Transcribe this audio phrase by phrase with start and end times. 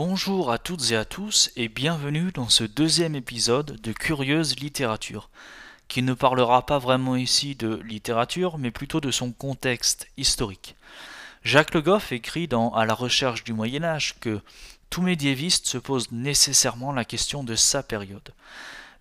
[0.00, 5.28] Bonjour à toutes et à tous et bienvenue dans ce deuxième épisode de Curieuse Littérature,
[5.88, 10.76] qui ne parlera pas vraiment ici de littérature, mais plutôt de son contexte historique.
[11.42, 14.40] Jacques Le Goff écrit dans À la recherche du Moyen Âge que
[14.88, 18.32] tout médiéviste se pose nécessairement la question de sa période.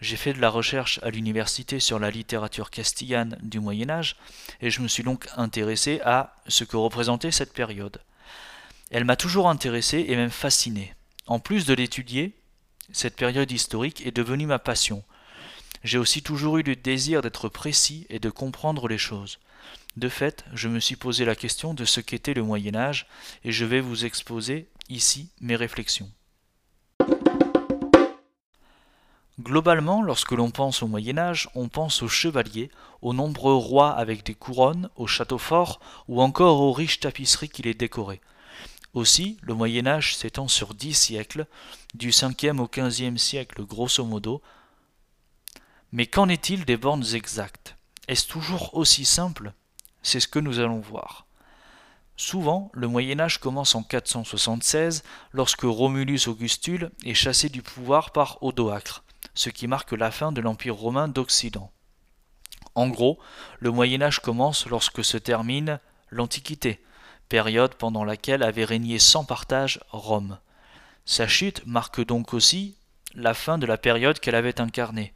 [0.00, 4.16] J'ai fait de la recherche à l'université sur la littérature castillane du Moyen Âge,
[4.62, 8.00] et je me suis donc intéressé à ce que représentait cette période.
[8.90, 10.95] Elle m'a toujours intéressé et même fasciné.
[11.26, 12.34] En plus de l'étudier,
[12.92, 15.02] cette période historique est devenue ma passion.
[15.82, 19.40] J'ai aussi toujours eu le désir d'être précis et de comprendre les choses.
[19.96, 23.08] De fait, je me suis posé la question de ce qu'était le Moyen Âge
[23.42, 26.10] et je vais vous exposer ici mes réflexions.
[29.40, 32.70] Globalement, lorsque l'on pense au Moyen Âge, on pense aux chevaliers,
[33.02, 37.62] aux nombreux rois avec des couronnes, aux châteaux forts ou encore aux riches tapisseries qui
[37.62, 38.20] les décoraient.
[38.94, 41.46] Aussi, le Moyen Âge s'étend sur dix siècles,
[41.94, 44.42] du 5e au 15e siècle grosso modo.
[45.92, 47.76] Mais qu'en est-il des bornes exactes?
[48.08, 49.52] Est-ce toujours aussi simple?
[50.02, 51.26] C'est ce que nous allons voir.
[52.16, 58.42] Souvent, le Moyen Âge commence en 476, lorsque Romulus Augustule est chassé du pouvoir par
[58.42, 61.70] Odoacre, ce qui marque la fin de l'Empire romain d'Occident.
[62.74, 63.18] En gros,
[63.58, 65.78] le Moyen Âge commence lorsque se termine
[66.10, 66.80] l'Antiquité,
[67.28, 70.38] période pendant laquelle avait régné sans partage Rome.
[71.04, 72.76] Sa chute marque donc aussi
[73.14, 75.12] la fin de la période qu'elle avait incarnée.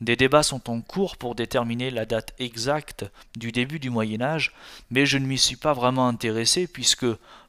[0.00, 3.04] Des débats sont en cours pour déterminer la date exacte
[3.36, 4.52] du début du Moyen Âge,
[4.90, 7.06] mais je ne m'y suis pas vraiment intéressé puisque,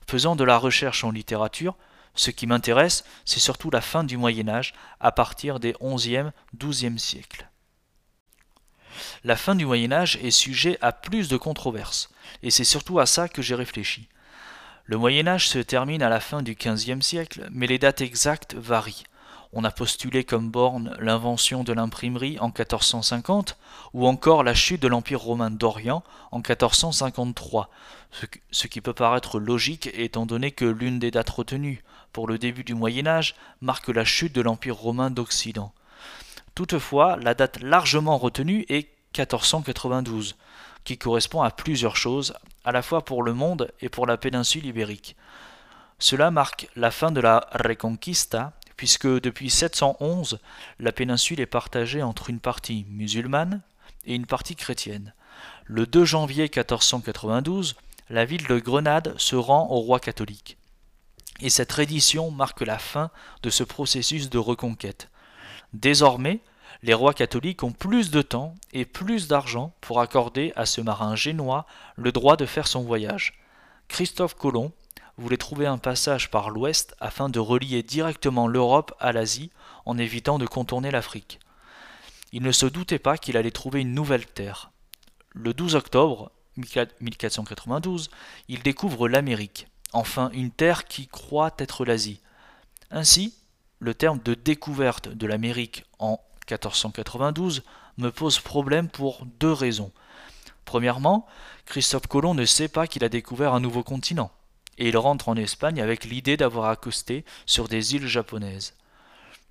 [0.08, 1.76] faisant de la recherche en littérature,
[2.16, 6.98] ce qui m'intéresse, c'est surtout la fin du Moyen Âge à partir des 11e, 12e
[6.98, 7.47] siècles.
[9.24, 12.10] La fin du Moyen Âge est sujet à plus de controverses,
[12.44, 14.08] et c'est surtout à ça que j'ai réfléchi.
[14.86, 18.56] Le Moyen Âge se termine à la fin du XVe siècle, mais les dates exactes
[18.56, 19.04] varient.
[19.54, 23.58] On a postulé comme borne l'invention de l'imprimerie en 1450,
[23.94, 27.70] ou encore la chute de l'Empire romain d'Orient en 1453,
[28.52, 32.64] ce qui peut paraître logique étant donné que l'une des dates retenues pour le début
[32.64, 35.72] du Moyen Âge marque la chute de l'Empire romain d'Occident.
[36.58, 40.36] Toutefois, la date largement retenue est 1492,
[40.86, 42.34] qui correspond à plusieurs choses,
[42.66, 45.16] à la fois pour le monde et pour la péninsule ibérique.
[46.00, 50.40] Cela marque la fin de la Reconquista, puisque depuis 711,
[50.80, 53.62] la péninsule est partagée entre une partie musulmane
[54.08, 55.14] et une partie chrétienne.
[55.66, 57.76] Le 2 janvier 1492,
[58.10, 60.58] la ville de Grenade se rend au roi catholique.
[61.40, 63.12] Et cette reddition marque la fin
[63.44, 65.12] de ce processus de reconquête.
[65.74, 66.40] Désormais,
[66.84, 71.16] les rois catholiques ont plus de temps et plus d'argent pour accorder à ce marin
[71.16, 73.34] génois le droit de faire son voyage.
[73.88, 74.72] Christophe Colomb
[75.18, 79.52] voulait trouver un passage par l'ouest afin de relier directement l'Europe à l'Asie
[79.86, 81.40] en évitant de contourner l'Afrique.
[82.32, 84.72] Il ne se doutait pas qu'il allait trouver une nouvelle terre.
[85.30, 88.10] Le 12 octobre 1492,
[88.48, 92.20] il découvre l'Amérique, enfin une terre qui croit être l'Asie.
[92.92, 93.36] Ainsi,
[93.80, 97.64] le terme de découverte de l'Amérique en 1492
[97.98, 99.92] me pose problème pour deux raisons.
[100.66, 101.26] Premièrement,
[101.66, 104.32] Christophe Colomb ne sait pas qu'il a découvert un nouveau continent,
[104.78, 108.74] et il rentre en Espagne avec l'idée d'avoir accosté sur des îles japonaises.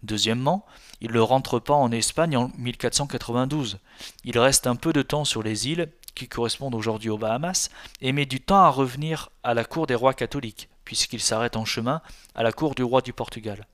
[0.03, 0.66] Deuxièmement,
[1.00, 3.78] il ne rentre pas en Espagne en 1492.
[4.25, 7.70] Il reste un peu de temps sur les îles, qui correspondent aujourd'hui aux Bahamas,
[8.00, 11.65] et met du temps à revenir à la cour des rois catholiques, puisqu'il s'arrête en
[11.65, 12.03] chemin
[12.34, 13.66] à la cour du roi du Portugal.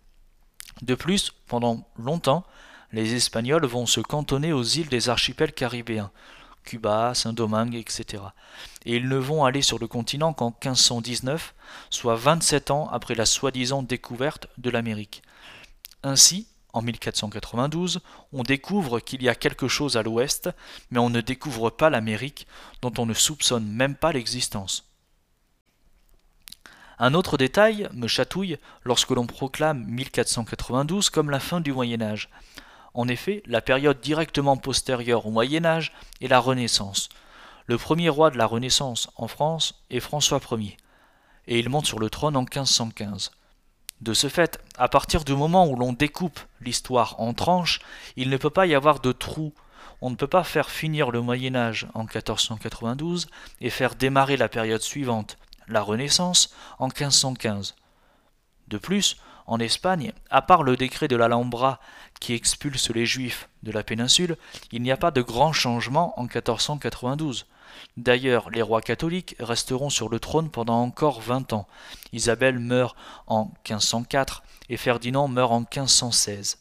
[0.80, 2.44] De plus, pendant longtemps,
[2.92, 6.10] les Espagnols vont se cantonner aux îles des archipels caribéens,
[6.64, 8.22] Cuba, Saint-Domingue, etc.
[8.84, 11.54] Et ils ne vont aller sur le continent qu'en 1519,
[11.90, 15.22] soit 27 ans après la soi-disant découverte de l'Amérique.
[16.02, 18.00] Ainsi, en 1492,
[18.32, 20.50] on découvre qu'il y a quelque chose à l'ouest,
[20.90, 22.46] mais on ne découvre pas l'Amérique,
[22.80, 24.91] dont on ne soupçonne même pas l'existence.
[27.04, 32.28] Un autre détail me chatouille lorsque l'on proclame 1492 comme la fin du Moyen Âge.
[32.94, 37.08] En effet, la période directement postérieure au Moyen Âge est la Renaissance.
[37.66, 40.76] Le premier roi de la Renaissance en France est François Ier,
[41.48, 43.32] et il monte sur le trône en 1515.
[44.00, 47.80] De ce fait, à partir du moment où l'on découpe l'histoire en tranches,
[48.14, 49.52] il ne peut pas y avoir de trou.
[50.02, 53.26] On ne peut pas faire finir le Moyen Âge en 1492
[53.60, 55.36] et faire démarrer la période suivante,
[55.68, 57.74] la Renaissance, en 1515.
[58.68, 59.16] De plus,
[59.46, 61.80] en Espagne, à part le décret de l'Alhambra
[62.20, 64.36] qui expulse les Juifs de la péninsule,
[64.70, 67.46] il n'y a pas de grand changement en 1492.
[67.96, 71.66] D'ailleurs, les rois catholiques resteront sur le trône pendant encore vingt ans.
[72.12, 76.58] Isabelle meurt en 1504 et Ferdinand meurt en 1516.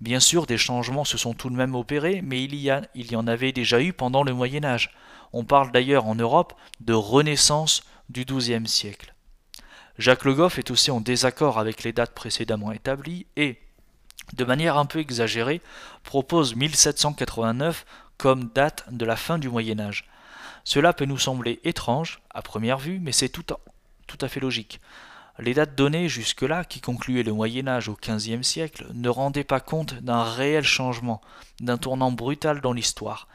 [0.00, 3.10] Bien sûr, des changements se sont tout de même opérés, mais il y, a, il
[3.10, 4.94] y en avait déjà eu pendant le Moyen Âge.
[5.32, 9.14] On parle d'ailleurs en Europe de renaissance du XIIe siècle.
[9.98, 13.58] Jacques Le Goff est aussi en désaccord avec les dates précédemment établies et,
[14.34, 15.62] de manière un peu exagérée,
[16.02, 17.86] propose 1789
[18.18, 20.08] comme date de la fin du Moyen Âge.
[20.64, 23.44] Cela peut nous sembler étrange à première vue, mais c'est tout,
[24.06, 24.80] tout à fait logique.
[25.38, 29.60] Les dates données jusque-là, qui concluaient le Moyen Âge au XVe siècle, ne rendaient pas
[29.60, 31.20] compte d'un réel changement,
[31.60, 33.28] d'un tournant brutal dans l'histoire.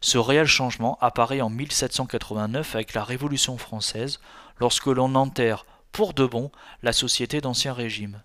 [0.00, 4.18] Ce réel changement apparaît en 1789 avec la Révolution française,
[4.58, 6.50] lorsque l'on enterre pour de bon
[6.82, 8.20] la société d'Ancien Régime.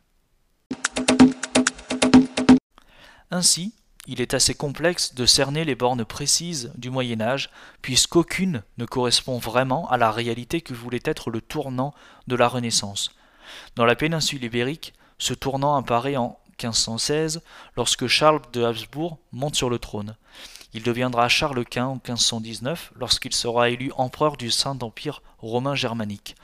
[3.30, 3.76] Ainsi,
[4.08, 7.52] il est assez complexe de cerner les bornes précises du Moyen Âge,
[7.84, 11.94] puisqu'aucune ne correspond vraiment à la réalité que voulait être le tournant
[12.26, 13.12] de la Renaissance.
[13.76, 17.42] Dans la péninsule ibérique, ce tournant apparaît en 1516
[17.76, 20.16] lorsque Charles de Habsbourg monte sur le trône.
[20.74, 26.36] Il deviendra Charles Quint en 1519 lorsqu'il sera élu empereur du Saint-Empire romain germanique.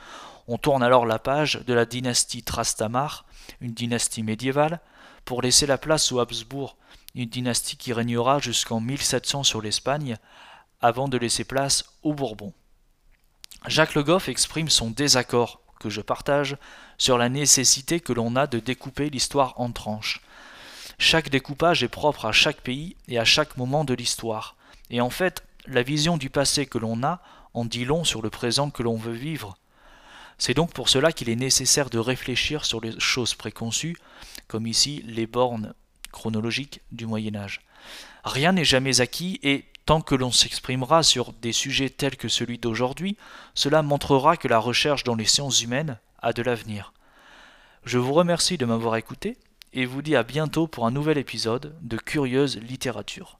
[0.48, 3.24] On tourne alors la page de la dynastie Trastamare,
[3.60, 4.80] une dynastie médiévale,
[5.24, 6.76] pour laisser la place aux Habsbourg,
[7.14, 10.16] une dynastie qui régnera jusqu'en 1700 sur l'Espagne,
[10.80, 12.52] avant de laisser place aux Bourbons.
[13.66, 16.56] Jacques Le Goff exprime son désaccord, que je partage,
[16.98, 20.20] sur la nécessité que l'on a de découper l'histoire en tranches.
[20.98, 24.56] Chaque découpage est propre à chaque pays et à chaque moment de l'histoire.
[24.90, 27.20] Et en fait, la vision du passé que l'on a
[27.54, 29.56] en dit long sur le présent que l'on veut vivre.
[30.38, 33.96] C'est donc pour cela qu'il est nécessaire de réfléchir sur les choses préconçues,
[34.48, 35.74] comme ici les bornes
[36.12, 37.62] chronologiques du Moyen Âge.
[38.24, 42.58] Rien n'est jamais acquis et tant que l'on s'exprimera sur des sujets tels que celui
[42.58, 43.16] d'aujourd'hui,
[43.54, 46.92] cela montrera que la recherche dans les sciences humaines a de l'avenir.
[47.84, 49.38] Je vous remercie de m'avoir écouté
[49.72, 53.38] et vous dis à bientôt pour un nouvel épisode de Curieuse Littérature.